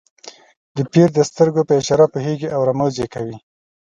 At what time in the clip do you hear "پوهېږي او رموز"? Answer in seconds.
2.13-2.93